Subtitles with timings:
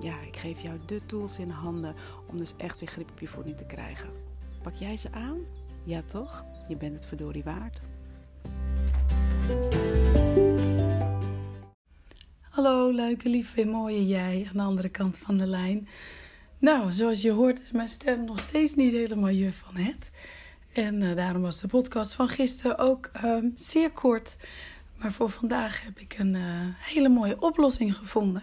[0.00, 1.94] ja, ik geef jou de tools in handen
[2.26, 4.08] om dus echt weer grip op je voeding te krijgen.
[4.62, 5.38] Pak jij ze aan?
[5.84, 6.44] Ja toch?
[6.68, 7.80] Je bent het verdorie waard.
[12.40, 15.88] Hallo leuke, lieve, mooie jij aan de andere kant van de lijn.
[16.58, 20.10] Nou, zoals je hoort is mijn stem nog steeds niet helemaal je van het.
[20.72, 24.36] En uh, daarom was de podcast van gisteren ook uh, zeer kort.
[24.98, 26.42] Maar voor vandaag heb ik een uh,
[26.78, 28.42] hele mooie oplossing gevonden.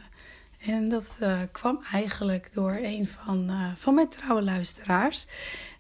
[0.66, 5.28] En dat uh, kwam eigenlijk door een van, uh, van mijn trouwe luisteraars.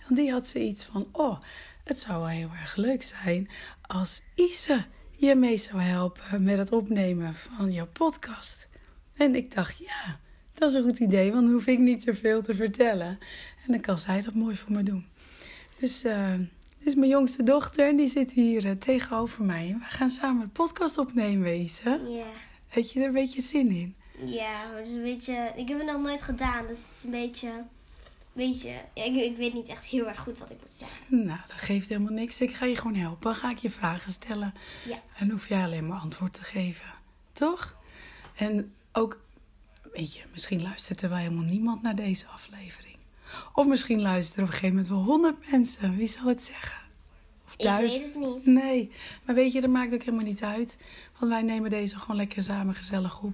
[0.03, 1.39] Want die had zoiets van: Oh,
[1.83, 3.49] het zou wel heel erg leuk zijn
[3.81, 8.67] als Ise je mee zou helpen met het opnemen van jouw podcast.
[9.13, 10.19] En ik dacht: Ja,
[10.53, 13.19] dat is een goed idee, want dan hoef ik niet zoveel te vertellen.
[13.65, 15.05] En dan kan zij dat mooi voor me doen.
[15.79, 16.33] Dus uh,
[16.77, 19.69] dit is mijn jongste dochter en die zit hier tegenover mij.
[19.69, 22.01] En we gaan samen een podcast opnemen, Ise.
[22.07, 22.25] Ja.
[22.67, 23.95] Heb je er een beetje zin in?
[24.17, 25.51] Ja, maar het is een beetje.
[25.55, 27.63] Ik heb het nog nooit gedaan, dus het is een beetje.
[28.33, 28.69] Beetje.
[28.93, 31.25] Ja, ik, ik weet niet echt heel erg goed wat ik moet zeggen.
[31.25, 32.41] Nou, dat geeft helemaal niks.
[32.41, 33.21] Ik ga je gewoon helpen.
[33.21, 34.53] Dan ga ik je vragen stellen.
[34.87, 35.01] Ja.
[35.17, 36.85] En hoef jij alleen maar antwoord te geven.
[37.33, 37.77] Toch?
[38.35, 39.19] En ook,
[39.91, 42.97] weet je, misschien luistert er wel helemaal niemand naar deze aflevering.
[43.53, 45.95] Of misschien luisteren op een gegeven moment wel honderd mensen.
[45.95, 46.77] Wie zal het zeggen?
[47.45, 48.05] Of duizend?
[48.05, 48.45] Ik weet het niet.
[48.45, 48.91] Nee,
[49.23, 50.77] maar weet je, dat maakt ook helemaal niet uit.
[51.19, 53.33] Want wij nemen deze gewoon lekker samen gezellig op.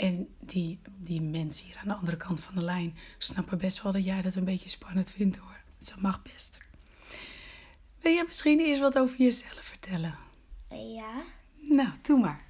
[0.00, 3.92] En die, die mensen hier aan de andere kant van de lijn snappen best wel
[3.92, 5.60] dat jij dat een beetje spannend vindt hoor.
[5.78, 6.58] Dat mag best.
[8.00, 10.18] Wil jij misschien eerst wat over jezelf vertellen?
[10.68, 11.22] Ja.
[11.58, 12.44] Nou, doe maar.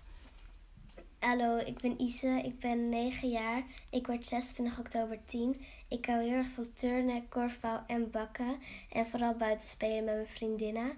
[1.19, 2.41] Hallo, ik ben Ise.
[2.45, 3.63] Ik ben 9 jaar.
[3.91, 5.61] Ik word 26 oktober 10.
[5.89, 8.57] Ik hou heel erg van turnen, korfbal en bakken.
[8.93, 10.93] En vooral buiten spelen met mijn vriendinnen.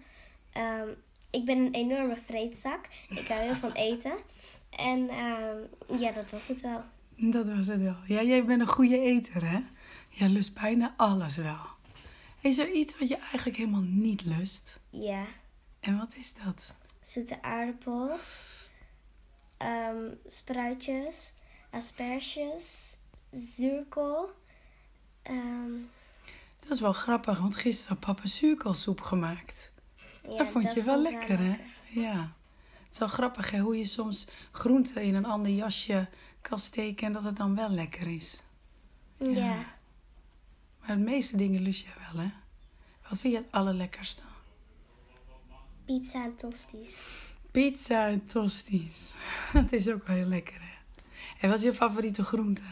[0.56, 0.96] Um,
[1.30, 2.88] ik ben een enorme vreedzak.
[3.08, 4.14] Ik hou heel van eten.
[4.76, 6.80] En um, ja, dat was het wel.
[7.16, 7.96] Dat was het wel.
[8.06, 9.60] Ja, jij bent een goede eter, hè?
[10.08, 11.66] Jij lust bijna alles wel.
[12.40, 14.80] Is er iets wat je eigenlijk helemaal niet lust?
[14.90, 15.24] Ja.
[15.80, 16.74] En wat is dat?
[17.00, 18.42] Zoete aardappels,
[19.58, 21.32] um, spruitjes,
[21.70, 22.96] asperges,
[23.30, 24.30] zuurkool.
[25.30, 25.90] Um,
[26.58, 29.72] dat is wel grappig, want gisteren had papa zuurkoolsoep gemaakt.
[30.28, 31.56] ja, dat vond je wel vond lekker, hè?
[31.88, 32.32] Ja.
[32.92, 33.58] Het is wel grappig, hè?
[33.58, 36.08] Hoe je soms groenten in een ander jasje
[36.40, 38.40] kan steken en dat het dan wel lekker is.
[39.16, 39.30] Ja.
[39.30, 39.64] ja.
[40.80, 42.30] Maar de meeste dingen lust jij wel, hè?
[43.08, 44.22] Wat vind je het allerlekkerste?
[45.84, 46.98] Pizza en tosties.
[47.50, 49.14] Pizza en tosties.
[49.52, 51.02] Dat is ook wel heel lekker, hè?
[51.40, 52.62] En wat is je favoriete groente?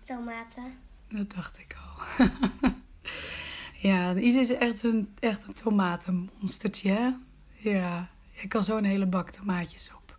[0.00, 0.78] Tomaten.
[1.08, 2.26] Dat dacht ik al.
[3.90, 7.10] ja, Is is echt een, echt een tomatenmonstertje, hè?
[7.64, 10.16] Ja, je kan zo een hele bak tomaatjes op.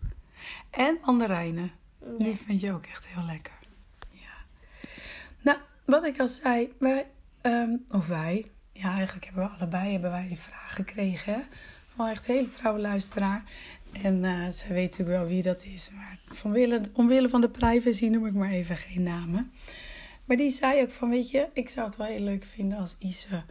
[0.69, 1.71] En mandarijnen.
[1.99, 2.23] Ja.
[2.23, 3.53] Die vind je ook echt heel lekker.
[4.09, 4.45] Ja.
[5.41, 7.07] Nou, wat ik al zei, wij,
[7.41, 11.33] um, of wij, ja, eigenlijk hebben we allebei hebben wij die vraag gekregen.
[11.33, 11.39] Hè?
[11.95, 13.43] Van echt een hele trouwe luisteraar.
[13.91, 15.91] En uh, zij weet natuurlijk wel wie dat is.
[15.95, 19.51] Maar vanwille, omwille van de privacy noem ik maar even geen namen.
[20.25, 22.95] Maar die zei ook van, weet je, ik zou het wel heel leuk vinden als
[22.99, 23.43] Ise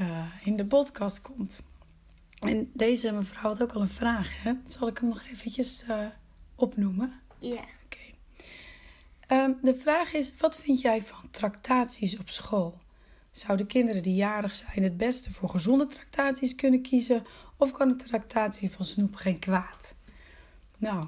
[0.00, 1.62] uh, in de podcast komt.
[2.42, 4.52] En deze mevrouw had ook al een vraag, hè?
[4.64, 6.06] Zal ik hem nog eventjes uh,
[6.54, 7.20] opnoemen?
[7.38, 7.52] Ja.
[7.52, 7.98] Oké.
[9.26, 9.44] Okay.
[9.44, 12.80] Um, de vraag is, wat vind jij van tractaties op school?
[13.30, 17.26] Zouden kinderen die jarig zijn het beste voor gezonde tractaties kunnen kiezen?
[17.56, 19.94] Of kan een tractatie van snoep geen kwaad?
[20.78, 21.04] Nou,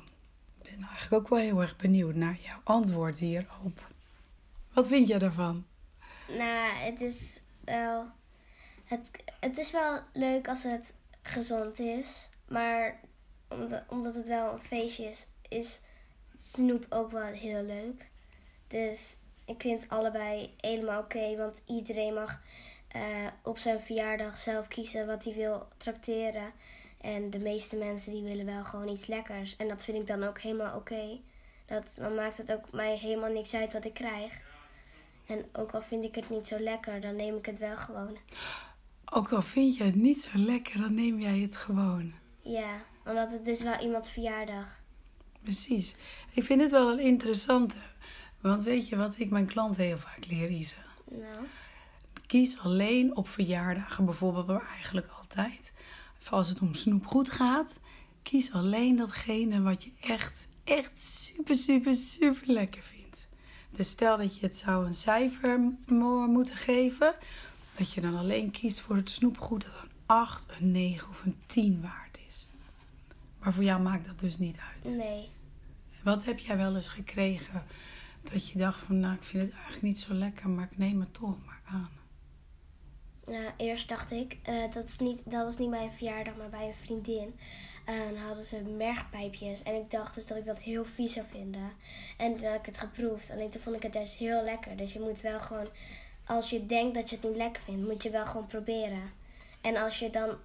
[0.63, 3.91] ik ben eigenlijk ook wel heel erg benieuwd naar jouw antwoord hierop.
[4.73, 5.67] Wat vind jij daarvan?
[6.29, 8.07] Nou, het is wel...
[8.85, 9.11] Het,
[9.41, 10.95] het is wel leuk als het
[11.27, 12.29] gezond is.
[12.49, 13.01] Maar
[13.49, 15.81] omdat, omdat het wel een feestje is, is
[16.37, 18.11] snoep ook wel heel leuk.
[18.67, 21.37] Dus ik vind allebei helemaal oké.
[21.37, 22.43] Want iedereen mag
[22.97, 23.03] uh,
[23.43, 26.53] op zijn verjaardag zelf kiezen wat hij wil trakteren.
[27.01, 29.57] En de meeste mensen die willen wel gewoon iets lekkers.
[29.57, 31.21] En dat vind ik dan ook helemaal oké.
[31.67, 34.41] Dat Dan maakt het ook mij helemaal niks uit wat ik krijg.
[35.27, 38.19] En ook al vind ik het niet zo lekker, dan neem ik het wel gewoon.
[39.05, 42.13] Ook al vind je het niet zo lekker, dan neem jij het gewoon.
[42.43, 44.81] Ja, omdat het is wel iemands verjaardag.
[45.43, 45.95] Precies.
[46.33, 47.77] Ik vind het wel een interessante.
[48.41, 50.77] Want weet je wat ik mijn klanten heel vaak leer, Isa?
[51.11, 51.47] Nou,
[52.27, 55.73] Kies alleen op verjaardagen bijvoorbeeld, maar eigenlijk altijd.
[56.21, 57.81] Of als het om snoepgoed gaat,
[58.23, 63.29] kies alleen datgene wat je echt, echt super, super, super lekker vindt.
[63.71, 67.15] Dus stel dat je het zou een cijfer mo- moeten geven,
[67.77, 71.37] dat je dan alleen kiest voor het snoepgoed dat een 8, een 9 of een
[71.47, 72.49] 10 waard is.
[73.39, 74.97] Maar voor jou maakt dat dus niet uit.
[74.97, 75.29] nee.
[76.03, 77.65] Wat heb jij wel eens gekregen
[78.23, 81.01] dat je dacht van, nou, ik vind het eigenlijk niet zo lekker, maar ik neem
[81.01, 81.91] het toch maar aan.
[83.27, 86.49] Nou, eerst dacht ik, eh, dat, is niet, dat was niet bij een verjaardag, maar
[86.49, 87.35] bij een vriendin.
[87.85, 89.63] En dan hadden ze mergpijpjes.
[89.63, 91.73] En ik dacht dus dat ik dat heel vies zou vinden.
[92.17, 93.31] En toen heb ik het geproefd.
[93.31, 94.77] Alleen toen vond ik het dus heel lekker.
[94.77, 95.69] Dus je moet wel gewoon,
[96.27, 99.13] als je denkt dat je het niet lekker vindt, moet je wel gewoon proberen.
[99.61, 100.37] En als je dan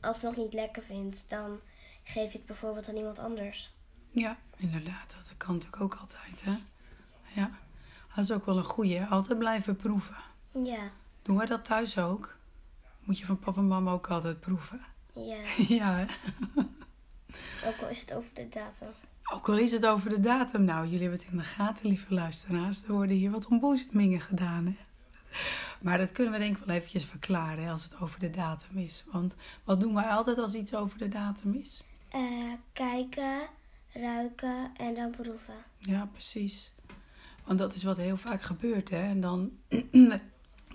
[0.00, 1.60] alsnog niet lekker vindt, dan
[2.04, 3.74] geef je het bijvoorbeeld aan iemand anders.
[4.10, 5.16] Ja, inderdaad.
[5.16, 6.54] Dat kan natuurlijk ook altijd, hè?
[7.40, 7.50] Ja.
[8.14, 9.02] Dat is ook wel een goeie.
[9.04, 10.16] Altijd blijven proeven.
[10.50, 10.90] Ja,
[11.22, 12.36] Doen wij dat thuis ook?
[13.00, 14.80] Moet je van papa en mama ook altijd proeven?
[15.14, 15.36] ja.
[15.76, 16.06] ja, hè?
[17.68, 18.88] Ook al is het over de datum.
[19.32, 20.64] Ook al is het over de datum.
[20.64, 22.84] Nou, jullie hebben het in de gaten, lieve luisteraars.
[22.84, 24.76] Er worden hier wat ontboezemingen gedaan, hè?
[25.80, 28.78] Maar dat kunnen we denk ik wel eventjes verklaren hè, als het over de datum
[28.78, 29.04] is.
[29.12, 31.82] Want wat doen wij altijd als iets over de datum is?
[32.08, 33.48] Eh, kijken,
[33.92, 35.54] ruiken en dan proeven.
[35.78, 36.72] Ja, precies.
[37.44, 39.02] Want dat is wat heel vaak gebeurt, hè.
[39.08, 39.50] En dan...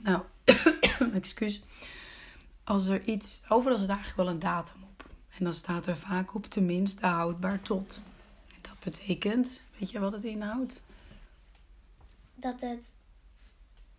[0.01, 0.21] nou,
[1.13, 1.61] excuus.
[2.63, 3.41] Als er iets...
[3.47, 5.09] Overal zit eigenlijk wel een datum op.
[5.37, 8.01] En dan staat er vaak op tenminste houdbaar tot.
[8.47, 9.63] En dat betekent...
[9.79, 10.83] Weet je wat het inhoudt?
[12.35, 12.93] Dat het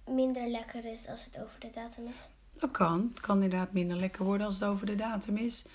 [0.07, 2.31] minder lekker is als het over de datum is.
[2.53, 3.09] Dat kan.
[3.11, 5.67] Het kan inderdaad minder lekker worden als het over de datum is.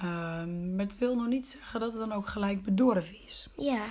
[0.00, 3.48] Ehm, maar het wil nog niet zeggen dat het dan ook gelijk bedorven is.
[3.56, 3.84] Ja,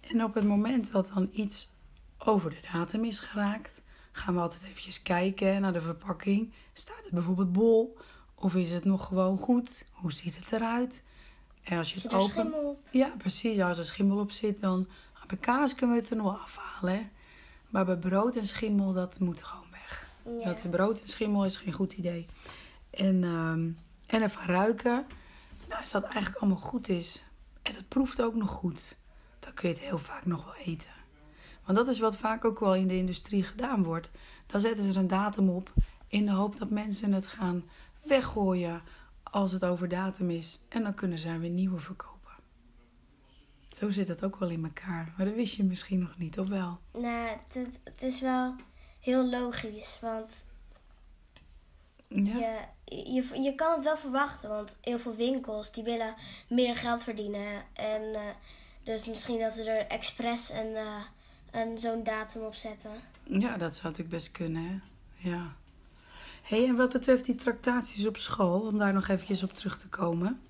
[0.00, 1.70] En op het moment dat dan iets
[2.18, 3.82] over de datum is geraakt,
[4.12, 6.52] gaan we altijd eventjes kijken naar de verpakking.
[6.72, 7.98] Staat het bijvoorbeeld bol?
[8.34, 9.84] Of is het nog gewoon goed?
[9.92, 11.04] Hoe ziet het eruit?
[11.62, 12.30] En als je zit het open...
[12.30, 12.88] schimmel op?
[12.90, 13.60] Ja, precies.
[13.60, 14.88] Als er schimmel op zit, dan
[15.26, 16.94] bij kaas kunnen we het er nog afhalen.
[16.94, 17.08] Hè?
[17.68, 20.08] Maar bij brood en schimmel, dat moet gewoon weg.
[20.40, 20.44] Ja.
[20.44, 22.26] Dat brood en schimmel is geen goed idee.
[22.90, 23.70] En, ehm,
[24.06, 25.06] en even ruiken.
[25.68, 27.24] Nou, als dat eigenlijk allemaal goed is.
[27.62, 28.96] En het proeft ook nog goed.
[29.38, 30.90] Dan kun je het heel vaak nog wel eten.
[31.64, 34.10] Want dat is wat vaak ook wel in de industrie gedaan wordt.
[34.46, 35.72] Dan zetten ze er een datum op.
[36.06, 37.64] In de hoop dat mensen het gaan
[38.02, 38.82] weggooien.
[39.22, 40.60] Als het over datum is.
[40.68, 42.17] En dan kunnen ze er weer nieuwe verkopen.
[43.70, 45.12] Zo zit het ook wel in elkaar.
[45.16, 46.78] Maar dat wist je misschien nog niet, of wel?
[46.92, 48.54] Nou, het, het, het is wel
[49.00, 50.46] heel logisch, want
[52.08, 52.36] Ja.
[52.38, 52.58] je,
[53.14, 54.48] je, je kan het wel verwachten.
[54.48, 56.14] Want heel veel winkels die willen
[56.48, 57.62] meer geld verdienen.
[57.72, 58.20] En eh,
[58.82, 61.02] dus misschien dat ze er expres een, eh,
[61.50, 62.90] een, zo'n datum op zetten.
[63.22, 64.78] Ja, dat zou natuurlijk best kunnen, hè?
[65.30, 65.52] Ja.
[66.42, 69.88] hey, en wat betreft die tractaties op school, om daar nog eventjes op terug te
[69.88, 70.40] komen.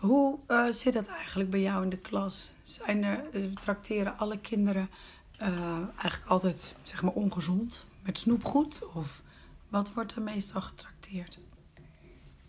[0.00, 2.52] Hoe eh, zit dat eigenlijk bij jou in de klas?
[2.62, 4.90] Zijn er, eh, tracteren alle kinderen
[5.38, 7.84] eh, eigenlijk altijd, zeg maar, ongezond?
[8.02, 8.78] Met snoepgoed?
[8.94, 9.22] Of
[9.68, 11.38] wat wordt er meestal getrakteerd?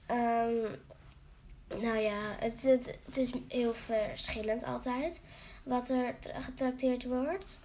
[0.06, 0.56] Ehm,
[1.68, 5.22] nou ja, het, het, het is heel verschillend altijd
[5.64, 7.60] wat er tra- getrakteerd wordt.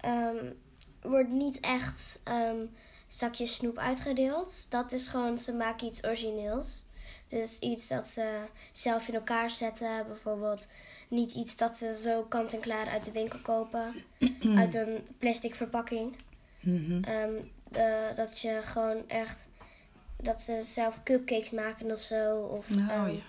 [0.00, 0.54] Er
[1.02, 2.64] wordt niet echt ehm,
[3.06, 4.70] zakjes snoep uitgedeeld.
[4.70, 6.84] Dat is gewoon, ze maken iets origineels.
[7.30, 8.38] Dus iets dat ze
[8.72, 10.06] zelf in elkaar zetten.
[10.06, 10.68] Bijvoorbeeld
[11.08, 13.94] niet iets dat ze zo kant-en-klaar uit de winkel kopen.
[14.56, 16.16] uit een plastic verpakking.
[16.60, 17.02] Mhm.
[17.04, 17.30] Ehm,
[17.72, 19.48] eh, dat je gewoon echt
[20.22, 22.36] dat ze zelf cupcakes maken of zo.
[22.36, 23.22] Of, Nou ehm, ja.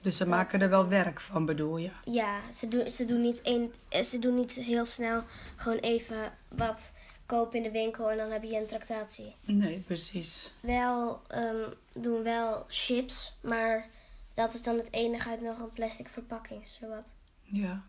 [0.00, 1.90] Dus ze dat- maken er wel werk van, bedoel je?
[2.04, 3.72] ja, ze, doen ze, doen niet een,
[4.04, 5.22] ze doen niet heel snel
[5.56, 6.92] gewoon even wat
[7.26, 9.34] kopen in de winkel en dan heb je een tractatie.
[9.40, 10.52] Nee, precies.
[10.60, 13.88] Wel ehm, doen wel chips, maar
[14.34, 17.14] dat is dan het enige uit nog een plastic verpakking, zowat.
[17.42, 17.82] Ja.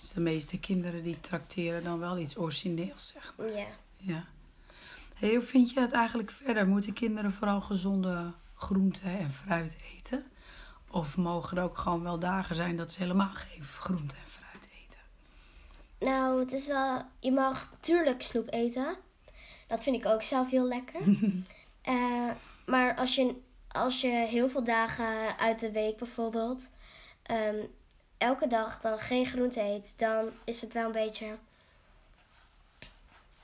[0.00, 3.50] Dus de meeste kinderen die trakteren dan wel iets origineels, zeg maar.
[3.50, 3.66] Ja.
[3.96, 4.24] Ja.
[5.14, 6.66] Hey, hoe vind je het eigenlijk verder?
[6.66, 10.24] Moeten kinderen vooral gezonde groenten en fruit eten?
[10.90, 14.45] Of mogen er ook gewoon wel dagen zijn dat ze helemaal geen groente en fruit
[14.45, 14.45] eten?
[15.98, 17.02] Nou, het is wel.
[17.20, 18.96] Je mag tuurlijk snoep eten.
[19.66, 21.00] Dat vind ik ook zelf heel lekker.
[21.82, 22.30] Eh,
[22.66, 23.34] maar als je,
[23.68, 26.70] als je heel veel dagen uit de week bijvoorbeeld.
[27.22, 27.56] ehm,
[28.18, 31.26] elke dag dan geen groente eet, dan is het wel een beetje.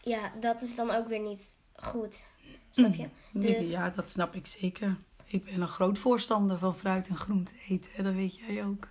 [0.01, 2.27] Ja, dat is dan ook weer niet goed.
[2.71, 3.09] Snap je?
[3.33, 4.97] Nee, Dus- Ja, dat snap ik zeker.
[5.25, 8.03] Ik ben een groot voorstander van fruit en groente eten.
[8.05, 8.89] Dat weet jij ook.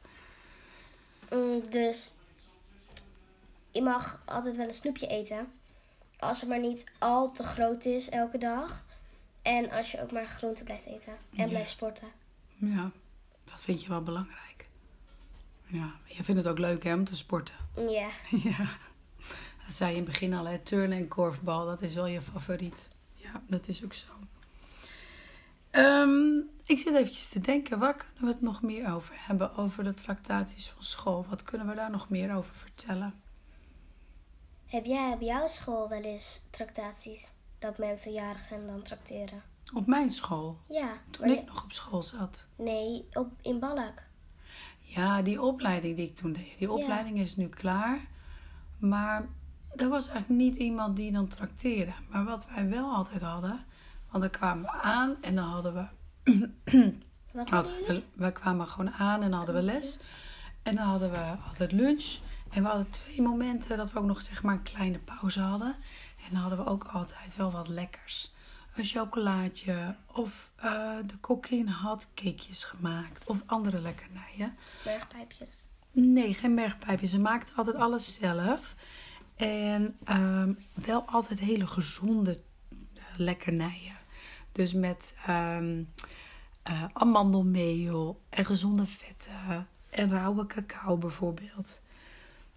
[1.31, 2.13] Mm, dus
[3.71, 5.51] je mag altijd wel een snoepje eten.
[6.19, 8.83] Als het maar niet al te groot is elke dag.
[9.41, 11.13] En als je ook maar groente blijft eten.
[11.13, 11.47] En Ja.
[11.47, 12.07] blijft sporten.
[12.57, 12.91] Ja,
[13.45, 14.69] dat vind je wel belangrijk.
[15.65, 17.55] Ja, je vindt het ook leuk hè, om te sporten.
[17.75, 18.07] Ja.
[18.43, 18.65] Ja,
[19.65, 20.59] dat zei je in het begin al, hè?
[20.59, 22.89] turnen en korfbal, dat is wel je favoriet.
[23.15, 24.07] Ja, dat is ook zo.
[25.69, 29.55] Ehm, ik zit eventjes te denken, waar kunnen we het nog meer over hebben?
[29.55, 31.25] Over de tractaties van school.
[31.29, 33.21] Wat kunnen we daar nog meer over vertellen?
[34.71, 37.31] Heb jij op jouw school wel eens tractaties?
[37.59, 39.41] Dat mensen jarig zijn dan tracteren?
[39.73, 40.89] Op mijn school, Ja.
[41.09, 42.45] toen ik je- nog op school zat.
[42.55, 44.03] Nee, op, in Ballack.
[44.79, 46.57] Ja, die opleiding die ik toen deed.
[46.57, 46.73] Die Ja.
[46.73, 47.99] opleiding is nu klaar.
[48.79, 49.27] Maar
[49.75, 51.93] er was eigenlijk niet iemand die dan trakteerde.
[52.09, 53.65] Maar wat wij wel altijd hadden...
[54.09, 55.87] Want dan kwamen we aan en dan hadden we...
[57.33, 58.03] Wat hadden jullie?
[58.13, 59.99] we kwamen gewoon aan en dan hadden we les.
[60.63, 62.17] En dan hadden we altijd lunch.
[62.51, 65.75] En we hadden twee momenten dat we ook nog zeg maar een kleine pauze hadden.
[66.25, 68.33] En dan hadden we ook altijd wel wat lekkers.
[68.75, 73.25] Een chocolaatje of eh, de kokkin had cakejes gemaakt.
[73.25, 74.57] Of andere lekkernijen.
[74.83, 75.65] Bergpijpjes.
[75.91, 77.09] Nee, geen bergpijpjes.
[77.09, 78.75] Ze maakte altijd alles zelf.
[79.35, 82.41] En ehm, wel altijd hele gezonde
[82.95, 83.95] eh, lekkernijen.
[84.51, 85.57] Dus met eh,
[86.93, 89.67] amandelmeel en gezonde vetten.
[89.89, 91.81] En rauwe cacao bijvoorbeeld.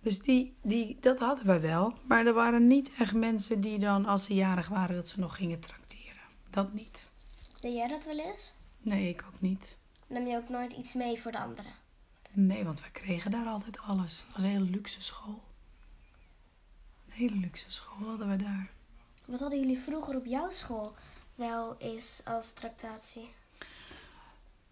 [0.05, 1.95] Dus die, die, dat hadden we wel.
[2.07, 5.37] Maar er waren niet echt mensen die dan, als ze jarig waren, dat ze nog
[5.37, 6.21] gingen trakteren.
[6.51, 7.15] Dat niet.
[7.61, 8.53] Deed jij dat wel eens?
[8.81, 9.77] Nee, ik ook niet.
[10.07, 11.73] Nam je ook nooit iets mee voor de anderen?
[12.33, 14.23] Nee, want we kregen daar altijd alles.
[14.27, 15.43] Het was een hele luxe school.
[17.07, 18.71] Een hele luxe school hadden we daar.
[19.27, 20.93] Wat hadden jullie vroeger op jouw school
[21.35, 23.29] wel eens als tractatie?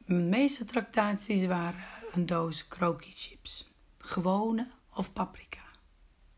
[0.06, 3.70] De meeste tractaties waren een doos kroki chips.
[3.98, 5.60] Gewone of paprika.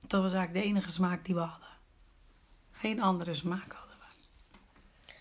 [0.07, 1.69] Dat was eigenlijk de enige smaak die we hadden.
[2.73, 5.13] Geen andere smaak hadden we.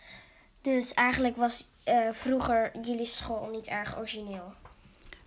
[0.62, 4.54] Dus eigenlijk was eh, vroeger jullie school niet erg origineel.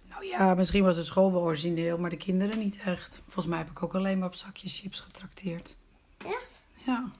[0.08, 3.22] Nou ja, misschien was de school wel origineel, maar de kinderen niet echt.
[3.24, 5.76] Volgens mij heb ik ook alleen maar op zakjes chips getrakteerd.
[6.18, 6.62] Echt?
[6.84, 7.10] Ja.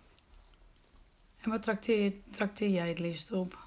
[1.40, 3.58] En wat trakteer, trakteer jij het liefst op?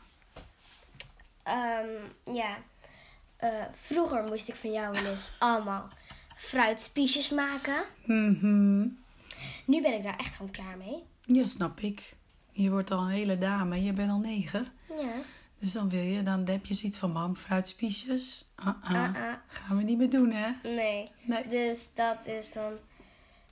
[1.44, 1.88] Ehm,
[2.34, 2.58] ja.
[3.36, 3.50] Eh,
[3.82, 5.90] vroeger moest ik van jou wel eens allemaal
[6.40, 7.84] fruitspiesjes maken.
[8.06, 8.88] Mhm.
[9.66, 11.04] Nu ben ik daar echt gewoon klaar mee.
[11.22, 12.16] Ja, snap ik.
[12.52, 14.68] Je wordt al een hele dame, je bent al negen.
[14.88, 15.14] Ja.
[15.60, 18.48] Dus dan wil je, dan heb je zoiets van mam, fruitspiesjes.
[18.56, 18.94] Ah, ah.
[18.94, 19.34] Ah, ah.
[19.48, 20.52] Gaan we niet meer doen, hè?
[20.64, 21.12] Nee.
[21.22, 21.48] Nee.
[21.48, 22.74] Dus dat is dan.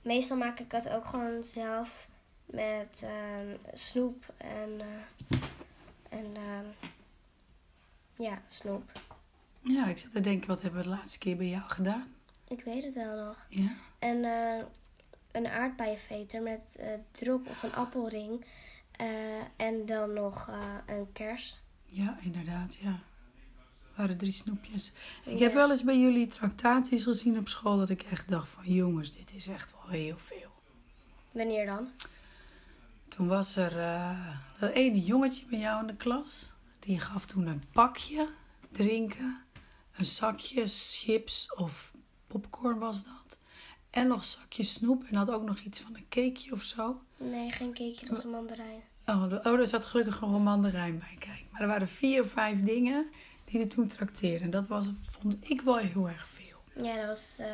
[0.02, 2.08] Meestal maak ik het ook gewoon zelf
[2.46, 4.80] met ehm, snoep en.
[4.80, 5.38] eh,
[6.18, 6.66] en ehm,
[8.22, 8.90] ja, snoep.
[9.60, 12.06] Ja, ik zat te denken, wat hebben we de laatste keer bij jou gedaan?
[12.48, 13.46] Ik weet het wel nog.
[13.48, 13.76] Ja?
[13.98, 14.64] En eh,
[15.32, 18.44] een aardbeienveter met eh, drop of een appelring.
[18.92, 19.06] eh,
[19.56, 20.50] en dan nog
[20.86, 21.60] een kers.
[21.86, 22.98] Ja, inderdaad, ja.
[23.96, 24.92] Waren drie snoepjes.
[25.24, 25.44] Ik Ja.
[25.44, 28.64] heb wel eens bij jullie tractaties gezien op school dat ik echt dacht van...
[28.64, 30.50] Jongens, dit is echt wel heel veel.
[31.32, 31.88] Wanneer dan?
[33.08, 36.52] Toen was er eh, dat ene jongetje bij jou in de klas.
[36.78, 38.28] Die gaf toen een pakje
[38.72, 39.42] drinken.
[39.96, 41.92] Een zakje chips of
[42.28, 43.38] popcorn was dat.
[43.90, 45.04] En nog een zakje snoep.
[45.04, 47.00] En had ook nog iets van een cakeje of zo.
[47.16, 48.80] Nee, geen cakeje, dat was een mandarijn.
[49.06, 51.16] Oh, de- oh, er zat gelukkig nog een mandarijn bij.
[51.18, 53.06] Kijk, maar er waren vier of vijf dingen
[53.44, 54.42] die er toen trakteerden.
[54.42, 56.84] En dat was, vond ik wel heel erg veel.
[56.84, 57.36] Ja, dat was.
[57.38, 57.46] eh,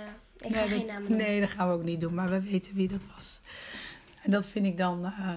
[0.49, 1.19] ik ga geen namen noemen.
[1.19, 2.15] nee, dat gaan we ook niet doen.
[2.15, 3.41] Maar we weten wie dat was.
[4.23, 5.33] En dat vind ik dan eh,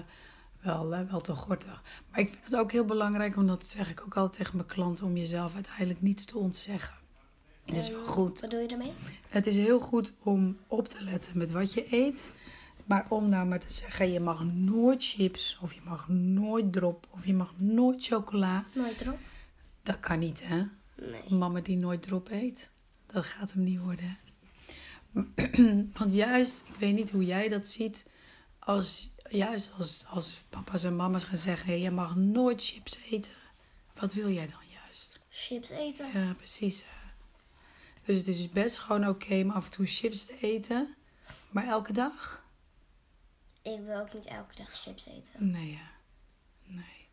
[0.60, 1.82] wel, eh, wel te gortig.
[2.10, 4.68] Maar ik vind het ook heel belangrijk, want dat zeg ik ook altijd tegen mijn
[4.68, 6.94] klanten, om jezelf uiteindelijk niets te ontzeggen.
[7.68, 8.40] Het is wel En goed.
[8.40, 8.92] Wat doe je ermee?
[9.28, 12.32] Het is heel goed om op te letten met wat je eet.
[12.84, 17.06] Maar om nou maar te zeggen, je mag nooit chips, of je mag nooit drop,
[17.10, 18.64] of je mag nooit chocola.
[18.74, 19.18] Nooit erop?
[19.82, 20.64] Dat kan niet, hè?
[20.94, 21.22] Nee.
[21.28, 22.70] Mama die nooit drop eet.
[23.06, 24.18] Dat gaat hem niet worden.
[25.98, 28.06] Want juist, ik weet niet hoe jij dat ziet.
[28.58, 33.32] Als, juist als, als papa's en mama's gaan zeggen: je mag nooit chips eten.
[33.94, 35.20] Wat wil jij dan juist?
[35.28, 36.10] Chips eten?
[36.14, 36.84] Ja, precies.
[36.86, 36.97] hè.
[38.08, 40.94] Dus het is best gewoon oké om af en toe chips te eten.
[41.50, 42.44] Maar elke dag?
[43.62, 45.50] Ik wil ook niet elke dag chips eten.
[45.50, 45.90] Nee, ja.
[46.64, 47.08] Nee.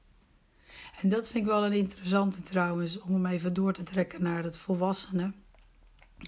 [1.02, 4.44] En dat vind ik wel een interessante trouwens, om hem even door te trekken naar
[4.44, 5.36] het volwassenen.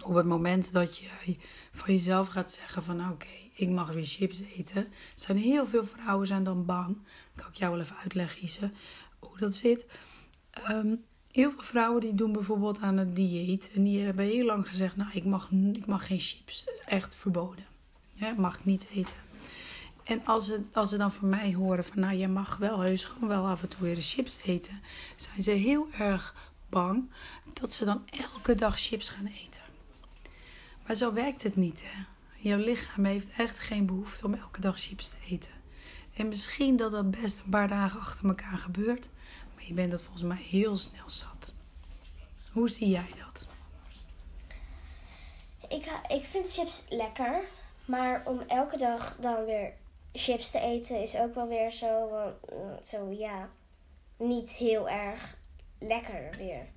[0.03, 1.37] Op het moment dat je
[1.71, 4.83] van jezelf gaat zeggen van oké, ik mag weer chips eten.
[4.85, 6.97] Er zijn heel veel vrouwen zijn dan bang.
[7.33, 8.71] Dat kan ik jou wel even uitleggen, Ise,
[9.19, 9.85] hoe dat zit.
[10.51, 10.95] Ehm,
[11.37, 13.71] heel veel vrouwen die doen bijvoorbeeld aan het dieet.
[13.75, 16.65] En die hebben heel lang gezegd, nou, ik mag, ik mag geen chips.
[16.65, 17.65] Dat is echt verboden.
[18.13, 19.15] Ja, mag ik niet eten.
[20.03, 23.03] En als ze, als ze dan van mij horen van, nou, je mag wel heus
[23.03, 24.81] gewoon wel af en toe weer chips eten,
[25.15, 26.35] zijn ze heel erg
[26.69, 27.09] bang
[27.53, 29.61] dat ze dan elke dag chips gaan eten.
[30.87, 32.03] Maar zo werkt het niet, hè.
[32.39, 35.51] Jouw lichaam heeft echt geen behoefte om elke dag chips te eten.
[36.13, 39.09] En misschien dat dat best een paar dagen achter elkaar gebeurt,
[39.67, 41.53] je bent dat volgens mij heel snel zat.
[42.51, 43.47] Hoe zie jij dat?
[45.69, 47.41] Ik, ik vind chips lekker,
[47.85, 49.73] maar om elke dag dan weer
[50.11, 52.09] chips te eten is ook wel weer zo,
[52.49, 53.49] eh, zo ja,
[54.17, 55.37] niet heel erg
[55.79, 56.67] lekker weer.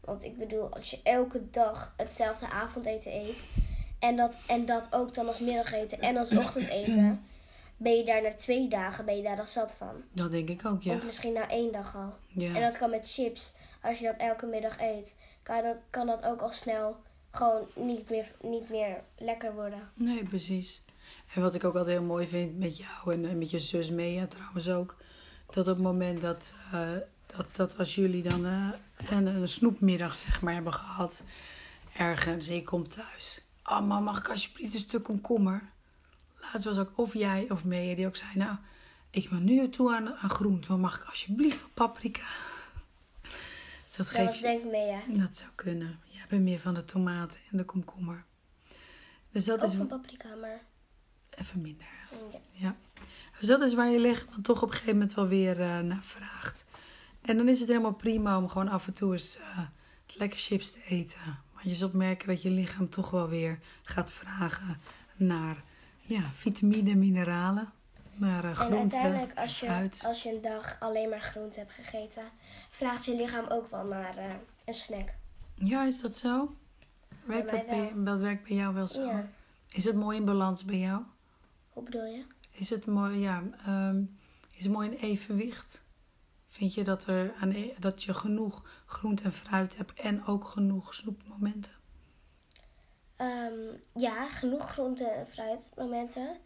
[0.00, 3.44] Want ik bedoel, als je elke dag hetzelfde avondeten eet
[3.98, 7.26] en dat, en dat ook dan als middageten en als ochtendeten,
[7.76, 10.02] ben je daar na twee dagen ben je daar dan zat van.
[10.12, 10.94] Dat denk ik ook, ja.
[10.94, 12.14] Of misschien na één dag al.
[12.34, 12.60] En ja.
[12.60, 13.52] dat kan met chips.
[13.82, 16.96] Als je dat elke middag eet, kan dat, kan dat ook al snel
[17.30, 19.90] gewoon niet meer, niet meer lekker worden.
[19.94, 20.82] Nee, precies.
[21.34, 23.90] En wat ik ook altijd heel mooi vind met jou en, en met je zus
[23.90, 24.96] Mea trouwens ook.
[25.46, 26.90] Dat op het moment dat, eh,
[27.26, 28.68] dat, dat als jullie dan eh,
[29.10, 31.22] een, een snoepmiddag zeg maar hebben gehad.
[31.96, 33.44] Ergens en je komt thuis.
[33.64, 35.70] Oh mama, mag ik alsjeblieft een stuk komkommer?
[36.52, 38.30] Laatst was ook of jij of Mea die ook zei.
[38.34, 38.56] Nou,
[39.10, 40.68] ik ben nu toe aan, aan groente.
[40.68, 42.26] maar Mag ik alsjeblieft paprika?
[43.84, 45.00] Dus dat Dat geeft was denk ik mee, ja.
[45.06, 46.00] Dat zou kunnen.
[46.04, 48.24] Jij bent meer van de tomaten en de komkommer.
[49.30, 50.60] Dus dat Ook is van paprika, maar...
[51.30, 51.86] even minder.
[52.32, 52.38] Ja.
[52.52, 52.76] Ja.
[53.38, 56.02] Dus dat is waar je lichaam toch op een gegeven moment wel weer eh, naar
[56.02, 56.66] vraagt.
[57.20, 59.58] En dan is het helemaal prima om gewoon af en toe eens eh,
[60.06, 61.38] lekker chips te eten.
[61.52, 64.80] Want je zult merken dat je lichaam toch wel weer gaat vragen
[65.16, 65.64] naar
[66.06, 67.72] ja, vitamine, mineralen.
[68.14, 70.04] Naar uh, En uiteindelijk, als je, fruit.
[70.06, 72.22] als je een dag alleen maar groente hebt gegeten,
[72.70, 74.24] vraagt je lichaam ook wel naar eh,
[74.64, 75.14] een snack.
[75.54, 76.56] Ja, is dat zo?
[77.24, 79.06] Werkt dat, bij, dat werkt bij jou wel zo?
[79.06, 79.28] Ja.
[79.68, 81.02] Is het mooi in balans bij jou?
[81.68, 82.24] Hoe bedoel je?
[82.50, 84.02] Is het mooi, ja, ehm,
[84.56, 85.84] is het mooi in evenwicht?
[86.46, 90.44] Vind je dat, er aan, e- dat je genoeg groente en fruit hebt en ook
[90.44, 91.72] genoeg snoepmomenten?
[93.16, 93.52] Ehm,
[93.94, 96.36] ja, genoeg groente en fruitmomenten.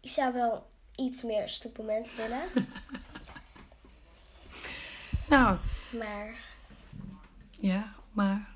[0.00, 2.42] Ik zou wel iets meer snoepmomenten willen.
[5.28, 5.56] Nou,
[5.98, 6.34] maar
[7.50, 8.48] ja, maar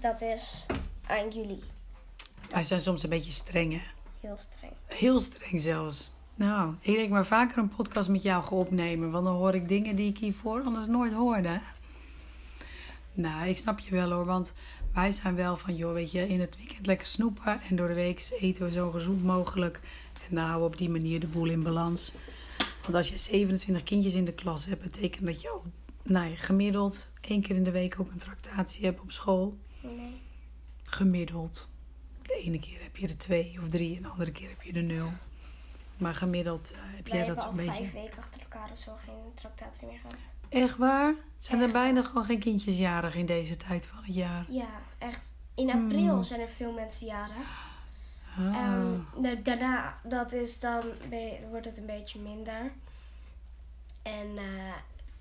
[0.00, 0.66] dat is
[1.06, 1.62] aan jullie.
[2.50, 3.82] wij zijn soms een beetje streng, hè?
[4.20, 4.72] Heel streng.
[4.86, 6.10] Heel streng zelfs.
[6.34, 9.68] Nou, ik denk maar vaker een podcast met jou ga opnemen, want dan hoor ik
[9.68, 11.60] dingen die ik hiervoor anders nooit hoorde.
[13.12, 14.54] Nou, ik snap je wel hoor, want
[14.98, 17.94] wij zijn wel van, joh, weet je, in het weekend lekker snoepen en door de
[17.94, 19.80] week eten we zo gezond mogelijk.
[20.28, 22.12] En dan houden we op die manier de boel in balans.
[22.82, 25.64] Want als je 27 kindjes in de klas hebt, betekent dat je ook,
[26.02, 29.58] nou ja, gemiddeld één keer in de week ook een tractatie hebt op school.
[29.80, 30.20] Nee.
[30.82, 31.68] Gemiddeld.
[32.22, 34.72] De ene keer heb je er twee of drie en de andere keer heb je
[34.72, 35.08] er nul.
[35.98, 37.92] Maar gemiddeld eh, heb Wij jij hebben dat al zo'n vijf beetje.
[37.92, 40.37] weken achter elkaar of zo geen tractatie meer gehad.
[40.48, 41.14] Echt waar?
[41.36, 44.44] Zijn er bijna gewoon geen kindjes jarig in deze tijd van het jaar?
[44.48, 45.36] Ja, echt.
[45.54, 46.22] In april Hmm.
[46.22, 47.66] zijn er veel mensen jarig.
[48.38, 48.54] Ah.
[48.56, 50.82] Ehm, da- daarna, dat is dan,
[51.50, 52.72] wordt het een beetje minder.
[54.02, 54.38] En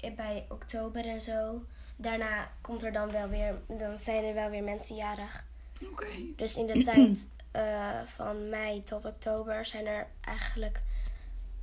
[0.02, 1.64] eh, bij oktober en zo,
[1.96, 5.44] daarna komt er dan wel weer, dan zijn er wel weer mensen jarig.
[5.92, 6.08] Oké.
[6.36, 10.82] Dus in de tijd eh, van mei tot oktober zijn er eigenlijk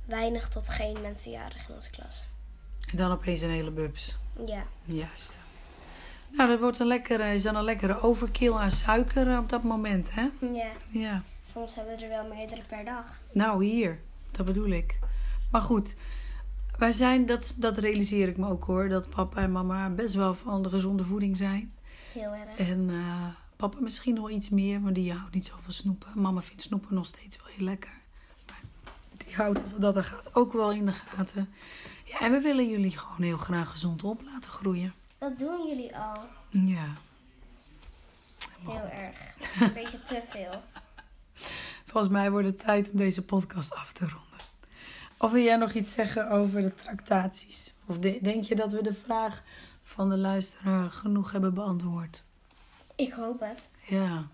[0.05, 2.27] weinig tot geen mensen jarig in onze klas.
[2.91, 4.17] En dan opeens een hele bubs.
[4.45, 5.37] Ja, Juist.
[6.31, 9.63] Nou, dat wordt een lekkere, is dan een lekkere overkill aan suiker eh, op dat
[9.63, 10.27] moment, hè?
[10.39, 10.71] ja.
[10.89, 11.21] Ja.
[11.43, 13.19] Soms hebben we er wel meerdere per dag.
[13.31, 13.99] Nou, hier.
[14.31, 14.99] Dat bedoel ik.
[15.51, 15.95] Maar goed,
[16.77, 20.33] wij zijn, dat, dat realiseer ik me ook hoor, dat papa en mama best wel
[20.33, 21.73] van de gezonde voeding zijn.
[22.13, 22.69] Heel erg.
[22.69, 26.09] En eh, papa misschien nog iets meer, want die houdt niet zo van snoepen.
[26.15, 27.93] Mama vindt snoepen nog steeds wel heel lekker.
[28.47, 28.61] Maar
[29.25, 31.49] die houdt dat er gaat ook wel in de gaten.
[32.19, 34.93] En we willen jullie gewoon heel graag gezond op laten groeien.
[35.17, 36.19] Dat doen jullie al.
[36.49, 36.85] Ja.
[38.59, 39.15] Heel erg.
[39.59, 40.63] Een beetje te veel.
[41.89, 44.23] Volgens mij wordt het tijd om deze podcast af te ronden.
[45.17, 47.73] Of wil jij nog iets zeggen over de tractaties?
[47.85, 49.43] Of de- denk je dat we de vraag
[49.83, 52.23] van de luisteraar genoeg hebben beantwoord?
[52.95, 53.69] Ik hoop het.
[53.87, 54.27] Ja.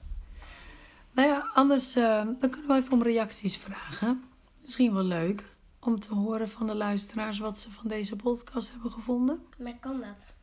[1.12, 4.24] Nou ja, anders eh, dan kunnen we even om reacties vragen.
[4.62, 5.51] Misschien wel leuk
[5.82, 9.46] om te horen van de luisteraars wat ze van deze podcast hebben gevonden.
[9.58, 10.34] Maar kan dat?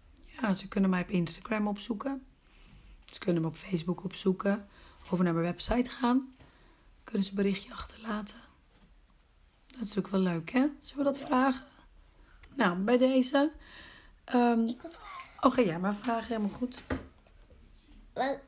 [0.40, 2.26] Ja, ze kunnen mij op Instagram opzoeken.
[3.04, 4.68] Ze kunnen me op Facebook opzoeken.
[5.10, 6.34] Of naar mijn website gaan.
[7.04, 8.36] Kunnen ze een berichtje achterlaten.
[9.66, 10.66] Dat is natuurlijk wel leuk, hè?
[10.78, 11.64] Zullen we dat vragen?
[12.54, 13.52] Nou, bij deze.
[14.24, 15.30] Ehm Ik wil vragen.
[15.40, 16.26] oh, ga jij maar vragen.
[16.26, 16.82] Helemaal goed.
[18.14, 18.40] La-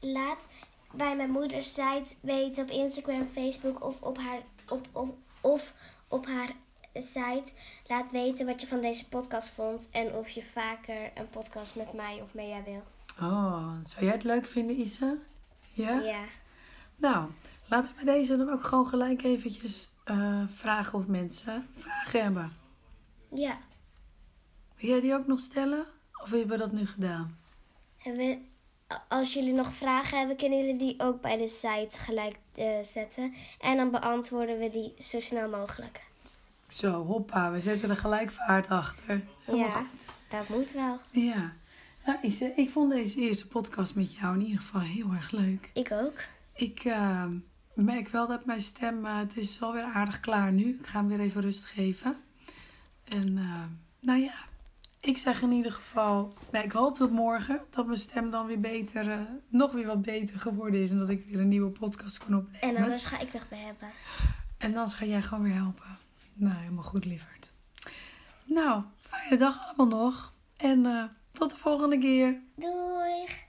[0.00, 0.48] Laat
[0.94, 5.74] bij mijn moeders site weten op Instagram, Facebook of op haar, op, op, of
[6.10, 6.50] op haar
[6.94, 7.52] site.
[7.86, 11.92] Laat weten wat je van deze podcast vond en of je vaker een podcast met
[11.92, 12.82] mij of Mea wil.
[13.20, 15.14] Oh, zou jij het leuk vinden, Isa?
[15.72, 16.00] Ja?
[16.00, 16.24] Ja.
[16.96, 17.30] Nou,
[17.68, 22.52] laten we bij deze dan ook gewoon gelijk eventjes eh, vragen of mensen vragen hebben.
[23.34, 23.58] Ja.
[24.76, 25.86] Wil jij die ook nog stellen?
[26.22, 27.38] Of hebben we dat nu gedaan?
[28.02, 28.38] En we,
[29.08, 33.34] als jullie nog vragen hebben, kunnen jullie die ook bij de site gelijk eh, zetten.
[33.60, 36.02] En dan beantwoorden we die zo snel mogelijk.
[36.68, 39.22] Zo, hoppa, we zetten er gelijk vaart achter.
[39.44, 39.72] Helemaal Ja.
[39.74, 40.10] goed.
[40.28, 40.98] Dat moet wel.
[41.10, 41.52] Ja.
[42.06, 45.70] Nou, Ise, ik vond deze eerste podcast met jou in ieder geval heel erg leuk.
[45.74, 46.18] Ik ook.
[46.54, 47.24] Ik eh,
[47.74, 50.78] merk wel dat mijn stem, eh, het is alweer aardig klaar nu.
[50.80, 52.16] Ik ga hem weer even rust geven.
[53.04, 53.62] En eh,
[54.00, 54.34] nou ja,
[55.00, 58.60] ik zeg in ieder geval, nou, ik hoop tot morgen dat mijn stem dan weer
[58.60, 60.90] beter, eh, nog weer wat beter geworden is.
[60.90, 62.76] En dat ik weer een nieuwe podcast kan opnemen.
[62.76, 63.88] En anders ga ik nog bij hebben.
[64.58, 65.98] En dan ga jij gewoon weer helpen.
[66.34, 67.50] Nou, helemaal goed, lieverd.
[68.44, 70.32] Nou, fijne dag allemaal nog.
[70.56, 72.40] En eh, tot de volgende keer.
[72.54, 73.48] Doei!